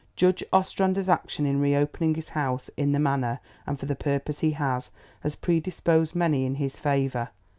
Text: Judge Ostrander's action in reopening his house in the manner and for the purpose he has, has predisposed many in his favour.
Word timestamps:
Judge 0.15 0.43
Ostrander's 0.51 1.09
action 1.09 1.45
in 1.45 1.59
reopening 1.59 2.15
his 2.15 2.29
house 2.29 2.71
in 2.75 2.91
the 2.91 2.97
manner 2.97 3.39
and 3.67 3.79
for 3.79 3.85
the 3.85 3.93
purpose 3.95 4.39
he 4.39 4.49
has, 4.53 4.89
has 5.19 5.35
predisposed 5.35 6.15
many 6.15 6.43
in 6.43 6.55
his 6.55 6.79
favour. 6.79 7.29